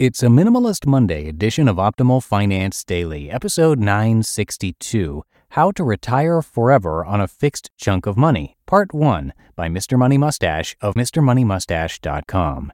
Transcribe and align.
It's 0.00 0.22
a 0.22 0.28
Minimalist 0.28 0.86
Monday 0.86 1.28
edition 1.28 1.68
of 1.68 1.76
Optimal 1.76 2.22
Finance 2.24 2.84
Daily, 2.84 3.30
episode 3.30 3.78
962 3.78 5.22
How 5.50 5.72
to 5.72 5.84
Retire 5.84 6.40
Forever 6.40 7.04
on 7.04 7.20
a 7.20 7.28
Fixed 7.28 7.70
Chunk 7.76 8.06
of 8.06 8.16
Money, 8.16 8.56
Part 8.64 8.94
1 8.94 9.34
by 9.54 9.68
Mr. 9.68 9.98
Money 9.98 10.16
Mustache 10.16 10.74
of 10.80 10.94
MrMoneyMustache.com. 10.94 12.72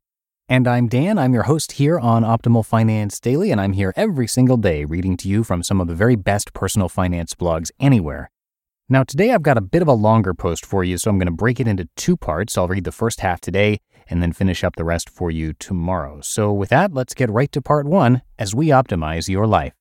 And 0.48 0.68
I'm 0.68 0.86
Dan, 0.86 1.18
I'm 1.18 1.34
your 1.34 1.42
host 1.42 1.72
here 1.72 1.98
on 1.98 2.22
Optimal 2.22 2.64
Finance 2.64 3.18
Daily, 3.18 3.50
and 3.50 3.60
I'm 3.60 3.72
here 3.72 3.92
every 3.96 4.28
single 4.28 4.56
day 4.56 4.84
reading 4.84 5.16
to 5.16 5.28
you 5.28 5.42
from 5.42 5.64
some 5.64 5.80
of 5.80 5.88
the 5.88 5.96
very 5.96 6.14
best 6.14 6.52
personal 6.52 6.88
finance 6.88 7.34
blogs 7.34 7.72
anywhere. 7.80 8.30
Now, 8.88 9.02
today 9.02 9.32
I've 9.32 9.42
got 9.42 9.58
a 9.58 9.62
bit 9.62 9.82
of 9.82 9.88
a 9.88 9.94
longer 9.94 10.32
post 10.32 10.64
for 10.64 10.84
you, 10.84 10.96
so 10.96 11.10
I'm 11.10 11.18
going 11.18 11.26
to 11.26 11.32
break 11.32 11.58
it 11.58 11.66
into 11.66 11.88
two 11.96 12.16
parts. 12.16 12.56
I'll 12.56 12.68
read 12.68 12.84
the 12.84 12.92
first 12.92 13.18
half 13.18 13.40
today 13.40 13.80
and 14.08 14.22
then 14.22 14.32
finish 14.32 14.64
up 14.64 14.76
the 14.76 14.84
rest 14.84 15.08
for 15.08 15.30
you 15.30 15.52
tomorrow. 15.52 16.20
So, 16.20 16.52
with 16.52 16.70
that, 16.70 16.92
let's 16.92 17.14
get 17.14 17.30
right 17.30 17.50
to 17.52 17.62
part 17.62 17.86
one 17.86 18.22
as 18.38 18.54
we 18.54 18.68
optimize 18.68 19.28
your 19.28 19.46
life. 19.46 19.72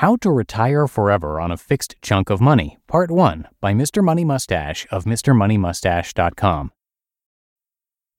How 0.00 0.16
to 0.16 0.30
Retire 0.30 0.86
Forever 0.86 1.40
on 1.40 1.50
a 1.50 1.56
Fixed 1.56 1.96
Chunk 2.02 2.28
of 2.28 2.38
Money, 2.38 2.76
Part 2.86 3.10
1 3.10 3.48
by 3.62 3.72
Mr. 3.72 4.04
Money 4.04 4.26
Mustache 4.26 4.86
of 4.90 5.04
MrMoneyMustache.com. 5.04 6.70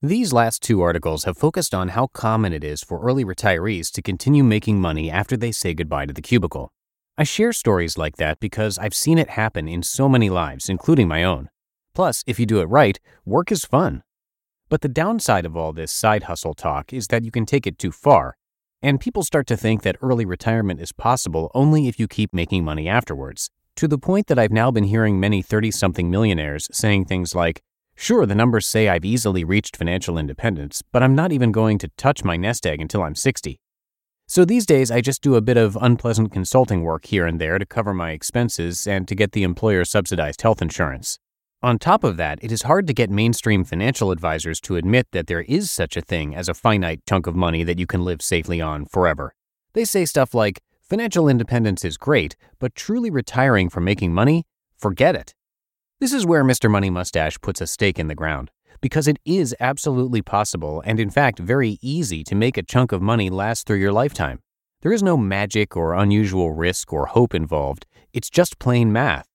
These 0.02 0.32
last 0.32 0.60
two 0.60 0.80
articles 0.80 1.22
have 1.22 1.36
focused 1.36 1.74
on 1.74 1.88
how 1.90 2.08
common 2.08 2.52
it 2.52 2.64
is 2.64 2.82
for 2.82 3.00
early 3.00 3.24
retirees 3.24 3.92
to 3.92 4.02
continue 4.02 4.42
making 4.42 4.80
money 4.80 5.08
after 5.08 5.36
they 5.36 5.52
say 5.52 5.72
goodbye 5.72 6.06
to 6.06 6.12
the 6.12 6.22
cubicle. 6.22 6.72
I 7.20 7.24
share 7.24 7.52
stories 7.52 7.98
like 7.98 8.16
that 8.18 8.38
because 8.38 8.78
I've 8.78 8.94
seen 8.94 9.18
it 9.18 9.30
happen 9.30 9.66
in 9.66 9.82
so 9.82 10.08
many 10.08 10.30
lives, 10.30 10.68
including 10.68 11.08
my 11.08 11.24
own. 11.24 11.48
Plus, 11.92 12.22
if 12.28 12.38
you 12.38 12.46
do 12.46 12.60
it 12.60 12.66
right, 12.66 12.96
work 13.24 13.50
is 13.50 13.64
fun. 13.64 14.04
But 14.68 14.82
the 14.82 14.88
downside 14.88 15.44
of 15.44 15.56
all 15.56 15.72
this 15.72 15.90
side 15.90 16.22
hustle 16.22 16.54
talk 16.54 16.92
is 16.92 17.08
that 17.08 17.24
you 17.24 17.32
can 17.32 17.44
take 17.44 17.66
it 17.66 17.76
too 17.76 17.90
far, 17.90 18.36
and 18.80 19.00
people 19.00 19.24
start 19.24 19.48
to 19.48 19.56
think 19.56 19.82
that 19.82 19.96
early 20.00 20.24
retirement 20.24 20.80
is 20.80 20.92
possible 20.92 21.50
only 21.54 21.88
if 21.88 21.98
you 21.98 22.06
keep 22.06 22.32
making 22.32 22.64
money 22.64 22.86
afterwards, 22.86 23.50
to 23.74 23.88
the 23.88 23.98
point 23.98 24.28
that 24.28 24.38
I've 24.38 24.52
now 24.52 24.70
been 24.70 24.84
hearing 24.84 25.18
many 25.18 25.42
30 25.42 25.72
something 25.72 26.08
millionaires 26.08 26.68
saying 26.70 27.06
things 27.06 27.34
like, 27.34 27.62
Sure, 27.96 28.26
the 28.26 28.36
numbers 28.36 28.64
say 28.64 28.88
I've 28.88 29.04
easily 29.04 29.42
reached 29.42 29.76
financial 29.76 30.18
independence, 30.18 30.84
but 30.92 31.02
I'm 31.02 31.16
not 31.16 31.32
even 31.32 31.50
going 31.50 31.78
to 31.78 31.90
touch 31.96 32.22
my 32.22 32.36
nest 32.36 32.64
egg 32.64 32.80
until 32.80 33.02
I'm 33.02 33.16
60. 33.16 33.58
So 34.30 34.44
these 34.44 34.66
days, 34.66 34.90
I 34.90 35.00
just 35.00 35.22
do 35.22 35.36
a 35.36 35.40
bit 35.40 35.56
of 35.56 35.78
unpleasant 35.80 36.32
consulting 36.32 36.82
work 36.82 37.06
here 37.06 37.26
and 37.26 37.40
there 37.40 37.58
to 37.58 37.64
cover 37.64 37.94
my 37.94 38.10
expenses 38.10 38.86
and 38.86 39.08
to 39.08 39.14
get 39.14 39.32
the 39.32 39.42
employer 39.42 39.86
subsidized 39.86 40.42
health 40.42 40.60
insurance. 40.60 41.18
On 41.62 41.78
top 41.78 42.04
of 42.04 42.18
that, 42.18 42.38
it 42.42 42.52
is 42.52 42.64
hard 42.64 42.86
to 42.88 42.92
get 42.92 43.08
mainstream 43.08 43.64
financial 43.64 44.10
advisors 44.10 44.60
to 44.60 44.76
admit 44.76 45.06
that 45.12 45.28
there 45.28 45.40
is 45.40 45.70
such 45.70 45.96
a 45.96 46.02
thing 46.02 46.34
as 46.34 46.46
a 46.46 46.52
finite 46.52 47.00
chunk 47.08 47.26
of 47.26 47.34
money 47.34 47.64
that 47.64 47.78
you 47.78 47.86
can 47.86 48.04
live 48.04 48.20
safely 48.20 48.60
on 48.60 48.84
forever. 48.84 49.34
They 49.72 49.86
say 49.86 50.04
stuff 50.04 50.34
like, 50.34 50.60
financial 50.82 51.26
independence 51.26 51.82
is 51.82 51.96
great, 51.96 52.36
but 52.58 52.74
truly 52.74 53.08
retiring 53.08 53.70
from 53.70 53.84
making 53.84 54.12
money? 54.12 54.44
Forget 54.76 55.16
it. 55.16 55.34
This 56.00 56.12
is 56.12 56.26
where 56.26 56.44
Mr. 56.44 56.70
Money 56.70 56.90
Mustache 56.90 57.38
puts 57.40 57.62
a 57.62 57.66
stake 57.66 57.98
in 57.98 58.08
the 58.08 58.14
ground, 58.14 58.50
because 58.80 59.08
it 59.08 59.18
is 59.24 59.54
absolutely 59.60 60.22
possible 60.22 60.82
and, 60.84 61.00
in 61.00 61.10
fact, 61.10 61.38
very 61.38 61.78
easy 61.82 62.22
to 62.24 62.34
make 62.34 62.56
a 62.56 62.62
chunk 62.62 62.92
of 62.92 63.02
money 63.02 63.30
last 63.30 63.66
through 63.66 63.78
your 63.78 63.92
lifetime. 63.92 64.40
There 64.82 64.92
is 64.92 65.02
no 65.02 65.16
magic 65.16 65.76
or 65.76 65.94
unusual 65.94 66.52
risk 66.52 66.92
or 66.92 67.06
hope 67.06 67.34
involved, 67.34 67.86
it's 68.12 68.30
just 68.30 68.58
plain 68.58 68.92
math. 68.92 69.26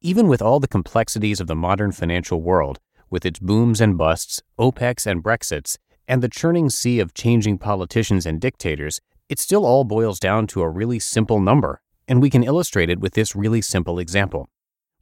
Even 0.00 0.28
with 0.28 0.42
all 0.42 0.60
the 0.60 0.68
complexities 0.68 1.40
of 1.40 1.46
the 1.46 1.54
modern 1.54 1.92
financial 1.92 2.42
world, 2.42 2.78
with 3.08 3.24
its 3.24 3.38
booms 3.38 3.80
and 3.80 3.96
busts, 3.96 4.42
OPECs 4.58 5.06
and 5.06 5.22
Brexits, 5.22 5.78
and 6.06 6.22
the 6.22 6.28
churning 6.28 6.68
sea 6.68 7.00
of 7.00 7.14
changing 7.14 7.58
politicians 7.58 8.26
and 8.26 8.40
dictators, 8.40 9.00
it 9.28 9.38
still 9.38 9.64
all 9.64 9.84
boils 9.84 10.20
down 10.20 10.46
to 10.48 10.60
a 10.60 10.68
really 10.68 10.98
simple 10.98 11.40
number, 11.40 11.80
and 12.06 12.20
we 12.20 12.28
can 12.28 12.44
illustrate 12.44 12.90
it 12.90 13.00
with 13.00 13.14
this 13.14 13.34
really 13.34 13.62
simple 13.62 13.98
example. 13.98 14.48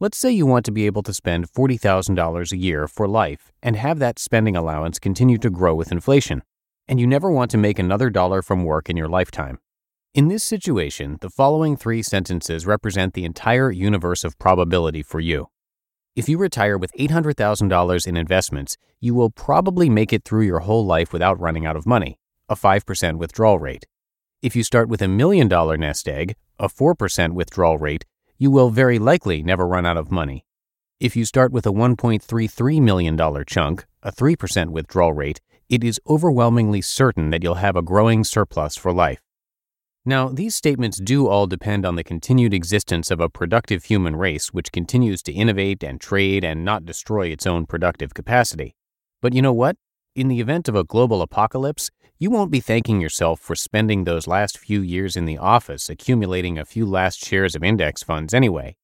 Let's 0.00 0.19
say 0.19 0.32
you 0.32 0.47
want 0.47 0.64
to 0.64 0.72
be 0.72 0.86
able 0.86 1.03
to 1.04 1.14
spend 1.14 1.53
$40,000 1.53 2.53
a 2.53 2.56
year 2.56 2.88
for 2.88 3.06
life 3.06 3.53
and 3.62 3.76
have 3.76 3.98
that 4.00 4.19
spending 4.19 4.56
allowance 4.56 4.98
continue 4.98 5.38
to 5.38 5.50
grow 5.50 5.75
with 5.75 5.92
inflation, 5.92 6.42
and 6.88 6.98
you 6.98 7.06
never 7.06 7.30
want 7.30 7.50
to 7.53 7.58
make 7.58 7.78
another 7.78 8.10
dollar 8.10 8.42
from 8.42 8.64
work 8.64 8.91
in 8.91 8.97
your 8.97 9.08
lifetime. 9.08 9.58
In 10.14 10.28
this 10.28 10.44
situation, 10.44 11.19
the 11.20 11.31
following 11.31 11.76
three 11.76 12.02
sentences 12.02 12.66
represent 12.66 13.14
the 13.14 13.25
entire 13.25 13.70
universe 13.70 14.25
of 14.25 14.38
probability 14.38 15.02
for 15.02 15.20
you. 15.20 15.48
If 16.14 16.28
you 16.28 16.36
retire 16.36 16.76
with 16.76 16.92
$800,000 16.98 18.06
in 18.06 18.16
investments, 18.16 18.76
you 19.00 19.14
will 19.14 19.31
probably 19.31 19.88
make 19.88 20.12
it 20.12 20.25
through 20.25 20.44
your 20.44 20.60
whole 20.60 20.84
life 20.84 21.12
without 21.12 21.41
running 21.41 21.64
out 21.64 21.76
of 21.76 21.86
money, 21.86 22.19
a 22.48 22.54
5% 22.54 23.16
withdrawal 23.16 23.58
rate. 23.58 23.86
If 24.42 24.54
you 24.54 24.64
start 24.64 24.88
with 24.88 25.00
a 25.00 25.08
million 25.08 25.48
dollar 25.48 25.78
nest 25.78 26.06
egg, 26.08 26.34
a 26.58 26.69
4% 26.69 27.32
withdrawal 27.32 27.78
rate, 27.78 28.04
you 28.42 28.50
will 28.50 28.70
very 28.70 28.98
likely 28.98 29.41
never 29.41 29.69
run 29.69 29.86
out 29.86 29.97
of 29.97 30.10
money. 30.10 30.44
If 30.98 31.14
you 31.14 31.25
start 31.25 31.53
with 31.53 31.64
a 31.64 31.70
$1.33 31.70 32.82
million 32.82 33.16
chunk, 33.47 33.86
a 34.03 34.10
3% 34.10 34.70
withdrawal 34.70 35.12
rate, 35.12 35.41
it 35.69 35.84
is 35.84 36.00
overwhelmingly 36.08 36.81
certain 36.81 37.31
that 37.31 37.44
you'll 37.44 37.62
have 37.66 37.76
a 37.76 37.82
growing 37.82 38.25
surplus 38.25 38.76
for 38.76 38.92
life. 38.92 39.22
Now, 40.04 40.28
these 40.28 40.56
statements 40.56 40.98
do 40.98 41.28
all 41.28 41.47
depend 41.47 41.86
on 41.86 41.94
the 41.94 42.02
continued 42.02 42.52
existence 42.52 43.12
of 43.12 43.20
a 43.20 43.28
productive 43.28 43.84
human 43.84 44.16
race 44.16 44.48
which 44.48 44.72
continues 44.72 45.22
to 45.22 45.32
innovate 45.32 45.84
and 45.84 46.00
trade 46.00 46.42
and 46.42 46.64
not 46.64 46.84
destroy 46.84 47.28
its 47.28 47.47
own 47.47 47.64
productive 47.64 48.12
capacity. 48.12 48.75
But 49.20 49.34
you 49.34 49.42
know 49.42 49.52
what? 49.52 49.76
In 50.14 50.28
the 50.28 50.40
event 50.40 50.68
of 50.68 50.74
a 50.74 50.84
global 50.84 51.22
apocalypse, 51.22 51.90
you 52.18 52.30
won't 52.30 52.50
be 52.50 52.60
thanking 52.60 53.00
yourself 53.00 53.40
for 53.40 53.54
spending 53.54 54.04
those 54.04 54.26
last 54.26 54.58
few 54.58 54.82
years 54.82 55.16
in 55.16 55.24
the 55.24 55.38
office 55.38 55.88
accumulating 55.88 56.58
a 56.58 56.66
few 56.66 56.84
last 56.84 57.25
shares 57.25 57.54
of 57.54 57.64
index 57.64 58.02
funds 58.02 58.34
anyway. 58.34 58.76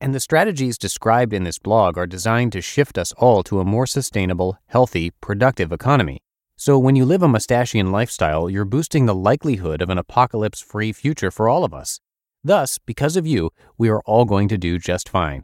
And 0.00 0.14
the 0.14 0.20
strategies 0.20 0.78
described 0.78 1.32
in 1.32 1.42
this 1.42 1.58
blog 1.58 1.98
are 1.98 2.06
designed 2.06 2.52
to 2.52 2.60
shift 2.60 2.98
us 2.98 3.10
all 3.14 3.42
to 3.42 3.58
a 3.58 3.64
more 3.64 3.84
sustainable, 3.84 4.58
healthy, 4.66 5.10
productive 5.20 5.72
economy. 5.72 6.22
So 6.56 6.78
when 6.78 6.94
you 6.94 7.04
live 7.04 7.24
a 7.24 7.26
mustachian 7.26 7.90
lifestyle, 7.90 8.48
you're 8.48 8.64
boosting 8.64 9.06
the 9.06 9.14
likelihood 9.14 9.82
of 9.82 9.90
an 9.90 9.98
apocalypse 9.98 10.60
free 10.60 10.92
future 10.92 11.32
for 11.32 11.48
all 11.48 11.64
of 11.64 11.74
us. 11.74 11.98
Thus, 12.44 12.78
because 12.78 13.16
of 13.16 13.26
you, 13.26 13.50
we 13.76 13.88
are 13.88 14.02
all 14.06 14.24
going 14.24 14.46
to 14.50 14.56
do 14.56 14.78
just 14.78 15.08
fine. 15.08 15.42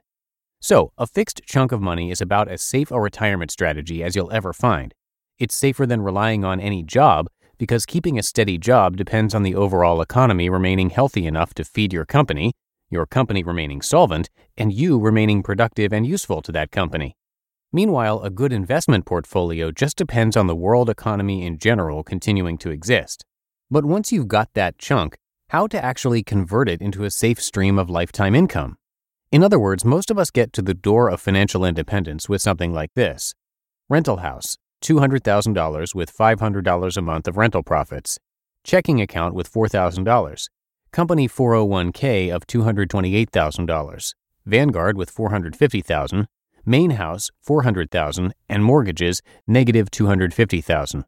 So, 0.60 0.92
a 0.96 1.08
fixed 1.08 1.40
chunk 1.46 1.72
of 1.72 1.82
money 1.82 2.12
is 2.12 2.20
about 2.20 2.46
as 2.46 2.62
safe 2.62 2.92
a 2.92 3.00
retirement 3.00 3.50
strategy 3.50 4.04
as 4.04 4.14
you'll 4.14 4.30
ever 4.30 4.52
find. 4.52 4.94
It's 5.38 5.54
safer 5.54 5.86
than 5.86 6.02
relying 6.02 6.44
on 6.44 6.60
any 6.60 6.82
job 6.82 7.28
because 7.58 7.86
keeping 7.86 8.18
a 8.18 8.22
steady 8.22 8.58
job 8.58 8.96
depends 8.96 9.34
on 9.34 9.42
the 9.42 9.54
overall 9.54 10.00
economy 10.00 10.48
remaining 10.48 10.90
healthy 10.90 11.26
enough 11.26 11.54
to 11.54 11.64
feed 11.64 11.92
your 11.92 12.04
company, 12.04 12.52
your 12.90 13.06
company 13.06 13.42
remaining 13.42 13.82
solvent, 13.82 14.30
and 14.56 14.72
you 14.72 14.98
remaining 14.98 15.42
productive 15.42 15.92
and 15.92 16.06
useful 16.06 16.42
to 16.42 16.52
that 16.52 16.70
company. 16.70 17.16
Meanwhile, 17.72 18.20
a 18.20 18.30
good 18.30 18.52
investment 18.52 19.06
portfolio 19.06 19.70
just 19.70 19.96
depends 19.96 20.36
on 20.36 20.46
the 20.46 20.54
world 20.54 20.90
economy 20.90 21.46
in 21.46 21.58
general 21.58 22.02
continuing 22.02 22.58
to 22.58 22.70
exist. 22.70 23.24
But 23.70 23.84
once 23.84 24.12
you've 24.12 24.28
got 24.28 24.50
that 24.54 24.76
chunk, 24.76 25.16
how 25.48 25.66
to 25.68 25.82
actually 25.82 26.22
convert 26.22 26.68
it 26.68 26.82
into 26.82 27.04
a 27.04 27.10
safe 27.10 27.40
stream 27.40 27.78
of 27.78 27.88
lifetime 27.88 28.34
income? 28.34 28.76
In 29.30 29.42
other 29.42 29.58
words, 29.58 29.84
most 29.84 30.10
of 30.10 30.18
us 30.18 30.30
get 30.30 30.52
to 30.52 30.62
the 30.62 30.74
door 30.74 31.08
of 31.08 31.20
financial 31.20 31.64
independence 31.64 32.28
with 32.28 32.42
something 32.42 32.74
like 32.74 32.90
this 32.94 33.34
rental 33.88 34.18
house, 34.18 34.56
$200,000 34.82 35.94
with 35.94 36.16
$500 36.16 36.96
a 36.96 37.02
month 37.02 37.28
of 37.28 37.36
rental 37.36 37.62
profits, 37.62 38.18
checking 38.64 39.00
account 39.00 39.34
with 39.34 39.50
$4,000, 39.50 40.48
company 40.92 41.28
401k 41.28 42.34
of 42.34 42.46
$228,000, 42.46 44.14
Vanguard 44.44 44.96
with 44.96 45.14
$450,000, 45.14 46.26
main 46.64 46.90
house 46.90 47.30
400,000 47.40 48.34
and 48.48 48.64
mortgages 48.64 49.22
negative 49.46 49.90
250,000. 49.90 51.04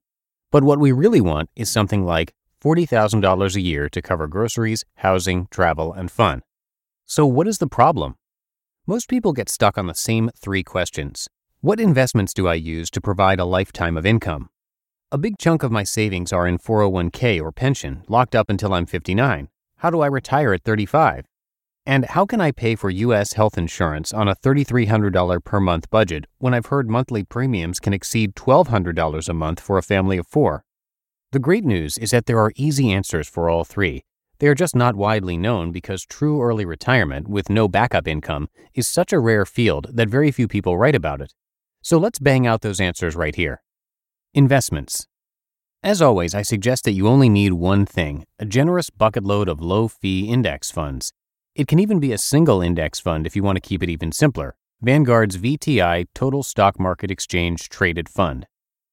But 0.50 0.64
what 0.64 0.78
we 0.78 0.92
really 0.92 1.20
want 1.20 1.50
is 1.56 1.70
something 1.70 2.04
like 2.04 2.32
$40,000 2.62 3.54
a 3.54 3.60
year 3.60 3.88
to 3.88 4.00
cover 4.00 4.26
groceries, 4.26 4.84
housing, 4.96 5.48
travel, 5.50 5.92
and 5.92 6.10
fun. 6.10 6.42
So 7.04 7.26
what 7.26 7.46
is 7.46 7.58
the 7.58 7.66
problem? 7.66 8.14
Most 8.86 9.08
people 9.08 9.32
get 9.32 9.48
stuck 9.48 9.76
on 9.76 9.86
the 9.86 9.94
same 9.94 10.30
three 10.36 10.62
questions. 10.62 11.28
What 11.64 11.80
investments 11.80 12.34
do 12.34 12.46
I 12.46 12.56
use 12.56 12.90
to 12.90 13.00
provide 13.00 13.40
a 13.40 13.46
lifetime 13.46 13.96
of 13.96 14.04
income? 14.04 14.50
A 15.10 15.16
big 15.16 15.38
chunk 15.38 15.62
of 15.62 15.72
my 15.72 15.82
savings 15.82 16.30
are 16.30 16.46
in 16.46 16.58
401k 16.58 17.40
or 17.40 17.52
pension, 17.52 18.02
locked 18.06 18.34
up 18.34 18.50
until 18.50 18.74
I'm 18.74 18.84
59. 18.84 19.48
How 19.78 19.88
do 19.88 20.02
I 20.02 20.08
retire 20.08 20.52
at 20.52 20.62
35? 20.62 21.24
And 21.86 22.04
how 22.04 22.26
can 22.26 22.38
I 22.38 22.52
pay 22.52 22.74
for 22.74 22.90
U.S. 22.90 23.32
health 23.32 23.56
insurance 23.56 24.12
on 24.12 24.28
a 24.28 24.34
$3,300 24.34 25.42
per 25.42 25.58
month 25.58 25.88
budget 25.88 26.26
when 26.36 26.52
I've 26.52 26.66
heard 26.66 26.90
monthly 26.90 27.24
premiums 27.24 27.80
can 27.80 27.94
exceed 27.94 28.34
$1,200 28.34 29.26
a 29.26 29.32
month 29.32 29.58
for 29.58 29.78
a 29.78 29.82
family 29.82 30.18
of 30.18 30.26
four? 30.26 30.66
The 31.32 31.38
great 31.38 31.64
news 31.64 31.96
is 31.96 32.10
that 32.10 32.26
there 32.26 32.40
are 32.40 32.52
easy 32.56 32.92
answers 32.92 33.26
for 33.26 33.48
all 33.48 33.64
three. 33.64 34.04
They 34.38 34.48
are 34.48 34.54
just 34.54 34.76
not 34.76 34.96
widely 34.96 35.38
known 35.38 35.72
because 35.72 36.04
true 36.04 36.42
early 36.42 36.66
retirement 36.66 37.26
with 37.26 37.48
no 37.48 37.68
backup 37.68 38.06
income 38.06 38.50
is 38.74 38.86
such 38.86 39.14
a 39.14 39.18
rare 39.18 39.46
field 39.46 39.86
that 39.94 40.10
very 40.10 40.30
few 40.30 40.46
people 40.46 40.76
write 40.76 40.94
about 40.94 41.22
it. 41.22 41.32
So 41.84 41.98
let's 41.98 42.18
bang 42.18 42.46
out 42.46 42.62
those 42.62 42.80
answers 42.80 43.14
right 43.14 43.34
here. 43.34 43.62
Investments. 44.32 45.06
As 45.82 46.00
always, 46.00 46.34
I 46.34 46.40
suggest 46.40 46.84
that 46.84 46.92
you 46.92 47.06
only 47.06 47.28
need 47.28 47.52
one 47.52 47.84
thing 47.84 48.24
a 48.38 48.46
generous 48.46 48.88
bucket 48.88 49.22
load 49.22 49.50
of 49.50 49.60
low 49.60 49.88
fee 49.88 50.26
index 50.26 50.70
funds. 50.70 51.12
It 51.54 51.68
can 51.68 51.78
even 51.78 52.00
be 52.00 52.10
a 52.10 52.16
single 52.16 52.62
index 52.62 53.00
fund 53.00 53.26
if 53.26 53.36
you 53.36 53.42
want 53.42 53.56
to 53.56 53.68
keep 53.68 53.82
it 53.82 53.90
even 53.90 54.12
simpler 54.12 54.56
Vanguard's 54.80 55.36
VTI 55.36 56.06
Total 56.14 56.42
Stock 56.42 56.80
Market 56.80 57.10
Exchange 57.10 57.68
Traded 57.68 58.08
Fund. 58.08 58.46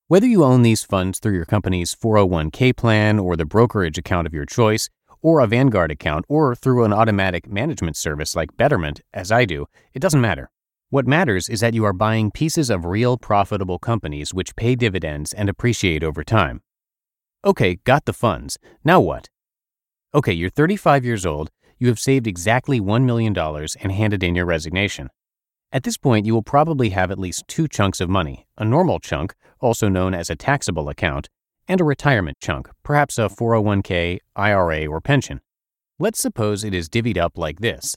Whether 0.09 0.27
you 0.27 0.43
own 0.43 0.61
these 0.61 0.83
funds 0.83 1.17
through 1.17 1.35
your 1.35 1.45
company's 1.45 1.95
401k 1.95 2.75
plan 2.75 3.19
or 3.19 3.37
the 3.37 3.45
brokerage 3.45 3.97
account 3.97 4.27
of 4.27 4.33
your 4.33 4.45
choice, 4.45 4.89
or 5.21 5.39
a 5.39 5.47
Vanguard 5.47 5.91
account, 5.91 6.25
or 6.27 6.55
through 6.55 6.83
an 6.83 6.91
automatic 6.91 7.47
management 7.47 7.95
service 7.95 8.35
like 8.35 8.57
Betterment, 8.57 8.99
as 9.13 9.31
I 9.31 9.45
do, 9.45 9.67
it 9.93 10.01
doesn't 10.01 10.19
matter. 10.19 10.51
What 10.91 11.07
matters 11.07 11.49
is 11.49 11.61
that 11.61 11.73
you 11.73 11.83
are 11.85 11.93
buying 11.93 12.31
pieces 12.31 12.69
of 12.69 12.85
real 12.85 13.17
profitable 13.17 13.79
companies 13.79 14.33
which 14.33 14.55
pay 14.55 14.75
dividends 14.75 15.33
and 15.33 15.49
appreciate 15.49 16.03
over 16.03 16.23
time. 16.23 16.61
Okay, 17.43 17.79
got 17.85 18.05
the 18.05 18.13
funds. 18.13 18.57
Now 18.83 18.99
what? 18.99 19.29
Okay, 20.13 20.33
you're 20.33 20.49
35 20.49 21.03
years 21.03 21.25
old 21.25 21.49
you 21.81 21.87
have 21.87 21.97
saved 21.97 22.27
exactly 22.27 22.79
$1 22.79 23.05
million 23.05 23.35
and 23.35 23.91
handed 23.91 24.21
in 24.21 24.35
your 24.35 24.45
resignation. 24.45 25.09
At 25.71 25.81
this 25.81 25.97
point, 25.97 26.27
you 26.27 26.33
will 26.35 26.43
probably 26.43 26.89
have 26.89 27.09
at 27.09 27.17
least 27.17 27.47
two 27.47 27.67
chunks 27.67 27.99
of 27.99 28.07
money 28.07 28.45
a 28.55 28.63
normal 28.63 28.99
chunk, 28.99 29.33
also 29.59 29.89
known 29.89 30.13
as 30.13 30.29
a 30.29 30.35
taxable 30.35 30.89
account, 30.89 31.27
and 31.67 31.81
a 31.81 31.83
retirement 31.83 32.37
chunk, 32.39 32.69
perhaps 32.83 33.17
a 33.17 33.29
401k, 33.29 34.19
IRA, 34.35 34.85
or 34.85 35.01
pension. 35.01 35.41
Let's 35.97 36.19
suppose 36.19 36.63
it 36.63 36.75
is 36.75 36.87
divvied 36.87 37.17
up 37.17 37.35
like 37.35 37.61
this 37.61 37.95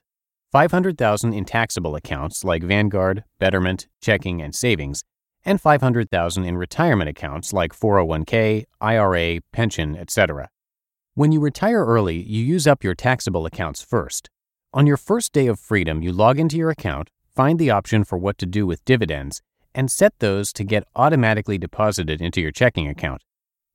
500,000 0.55 1.35
in 1.35 1.45
taxable 1.45 1.97
accounts 1.97 2.45
like 2.45 2.63
Vanguard, 2.63 3.25
Betterment, 3.41 3.89
checking, 4.01 4.41
and 4.41 4.55
savings, 4.55 5.03
and 5.45 5.61
500,000 5.61 6.45
in 6.45 6.57
retirement 6.57 7.11
accounts 7.11 7.53
like 7.53 7.73
401k, 7.73 8.63
IRA, 8.81 9.41
pension, 9.51 9.97
etc. 9.97 10.49
When 11.15 11.33
you 11.33 11.41
retire 11.41 11.85
early, 11.85 12.23
you 12.23 12.45
use 12.45 12.69
up 12.69 12.85
your 12.85 12.95
taxable 12.95 13.47
accounts 13.47 13.83
first. 13.83 14.31
On 14.73 14.87
your 14.87 14.97
first 14.97 15.33
day 15.33 15.49
of 15.49 15.59
freedom, 15.59 16.03
you 16.03 16.13
log 16.13 16.39
into 16.39 16.57
your 16.57 16.71
account, 16.71 17.11
find 17.35 17.59
the 17.59 17.71
option 17.71 18.05
for 18.05 18.17
what 18.17 18.39
to 18.39 18.47
do 18.47 18.65
with 18.65 18.85
dividends, 18.85 19.43
and 19.75 19.91
set 19.91 20.13
those 20.21 20.53
to 20.53 20.63
get 20.63 20.87
automatically 20.95 21.59
deposited 21.59 22.21
into 22.21 22.41
your 22.41 22.53
checking 22.53 22.87
account. 22.87 23.23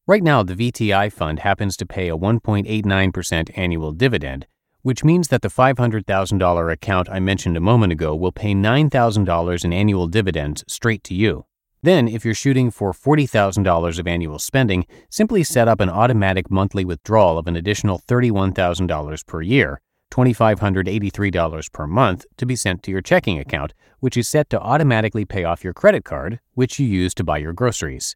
Right 0.07 0.23
now, 0.23 0.43
the 0.43 0.55
VTI 0.55 1.11
fund 1.11 1.39
happens 1.39 1.75
to 1.75 1.85
pay 1.85 2.07
a 2.07 2.15
1.89% 2.15 3.51
annual 3.57 3.91
dividend, 3.91 4.47
which 4.81 5.03
means 5.03 5.27
that 5.27 5.41
the 5.41 5.49
$500,000 5.49 6.71
account 6.71 7.09
I 7.09 7.19
mentioned 7.19 7.57
a 7.57 7.61
moment 7.61 7.93
ago 7.93 8.15
will 8.15 8.31
pay 8.31 8.53
$9,000 8.53 9.65
in 9.65 9.73
annual 9.73 10.07
dividends 10.07 10.63
straight 10.67 11.03
to 11.05 11.13
you. 11.13 11.45
Then, 11.81 12.07
if 12.07 12.25
you're 12.25 12.33
shooting 12.33 12.71
for 12.71 12.91
$40,000 12.91 13.99
of 13.99 14.07
annual 14.07 14.39
spending, 14.39 14.85
simply 15.09 15.43
set 15.43 15.67
up 15.67 15.79
an 15.79 15.89
automatic 15.89 16.51
monthly 16.51 16.83
withdrawal 16.83 17.37
of 17.37 17.47
an 17.47 17.55
additional 17.55 17.99
$31,000 17.99 19.25
per 19.25 19.41
year, 19.41 19.79
$2,583 20.11 21.71
per 21.71 21.87
month, 21.87 22.25
to 22.35 22.45
be 22.45 22.55
sent 22.55 22.83
to 22.83 22.91
your 22.91 23.01
checking 23.01 23.39
account, 23.39 23.73
which 23.99 24.17
is 24.17 24.27
set 24.27 24.49
to 24.49 24.59
automatically 24.59 25.23
pay 25.23 25.45
off 25.45 25.63
your 25.63 25.73
credit 25.73 26.03
card, 26.03 26.39
which 26.53 26.79
you 26.79 26.85
use 26.85 27.13
to 27.13 27.23
buy 27.23 27.37
your 27.37 27.53
groceries. 27.53 28.15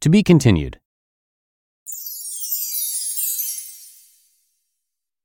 To 0.00 0.10
be 0.10 0.22
continued. 0.22 0.81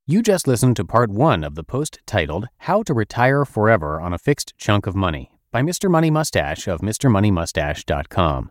You 0.10 0.22
just 0.22 0.48
listened 0.48 0.78
to 0.78 0.86
part 0.86 1.10
one 1.10 1.44
of 1.44 1.56
the 1.56 1.66
post 1.66 2.00
titled 2.06 2.48
How 2.60 2.82
to 2.84 2.94
Retire 2.94 3.44
Forever 3.44 4.00
on 4.00 4.14
a 4.14 4.18
Fixed 4.18 4.54
Chunk 4.58 4.88
of 4.88 4.96
Money 4.96 5.32
by 5.52 5.62
Mr. 5.62 5.92
Money 5.92 6.10
Mustache 6.10 6.66
of 6.66 6.80
MrMoneyMustache.com. 6.80 8.50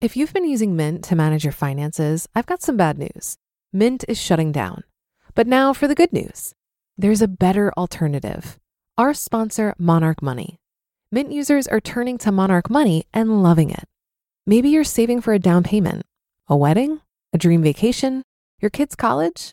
If 0.00 0.16
you've 0.16 0.32
been 0.32 0.50
using 0.50 0.74
Mint 0.74 1.04
to 1.04 1.14
manage 1.14 1.44
your 1.44 1.52
finances, 1.52 2.26
I've 2.34 2.46
got 2.46 2.60
some 2.60 2.76
bad 2.76 2.98
news. 2.98 3.36
Mint 3.72 4.04
is 4.08 4.20
shutting 4.20 4.50
down. 4.50 4.82
But 5.36 5.46
now 5.46 5.72
for 5.72 5.86
the 5.86 5.94
good 5.94 6.12
news 6.12 6.52
there's 6.98 7.22
a 7.22 7.28
better 7.28 7.72
alternative. 7.76 8.58
Our 8.98 9.14
sponsor, 9.14 9.76
Monarch 9.78 10.20
Money. 10.22 10.58
Mint 11.12 11.30
users 11.30 11.68
are 11.68 11.78
turning 11.78 12.18
to 12.18 12.32
Monarch 12.32 12.68
Money 12.68 13.04
and 13.14 13.44
loving 13.44 13.70
it. 13.70 13.84
Maybe 14.44 14.70
you're 14.70 14.82
saving 14.82 15.20
for 15.20 15.32
a 15.32 15.38
down 15.38 15.62
payment, 15.62 16.02
a 16.48 16.56
wedding, 16.56 17.00
a 17.32 17.38
dream 17.38 17.62
vacation, 17.62 18.24
your 18.60 18.70
kid's 18.70 18.96
college. 18.96 19.52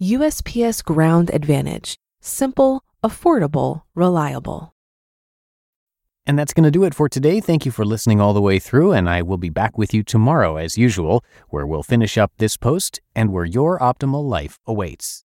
USPS 0.00 0.82
Ground 0.82 1.30
Advantage. 1.30 1.98
Simple, 2.22 2.82
affordable, 3.04 3.82
reliable. 3.94 4.72
And 6.24 6.38
that's 6.38 6.54
going 6.54 6.64
to 6.64 6.70
do 6.70 6.84
it 6.84 6.94
for 6.94 7.06
today. 7.06 7.38
Thank 7.38 7.66
you 7.66 7.70
for 7.70 7.84
listening 7.84 8.18
all 8.18 8.32
the 8.32 8.40
way 8.40 8.58
through, 8.58 8.92
and 8.92 9.10
I 9.10 9.20
will 9.20 9.36
be 9.36 9.50
back 9.50 9.76
with 9.76 9.92
you 9.92 10.02
tomorrow 10.02 10.56
as 10.56 10.78
usual, 10.78 11.22
where 11.50 11.66
we'll 11.66 11.82
finish 11.82 12.16
up 12.16 12.32
this 12.38 12.56
post 12.56 13.00
and 13.14 13.30
where 13.30 13.44
your 13.44 13.78
optimal 13.78 14.26
life 14.26 14.58
awaits. 14.66 15.24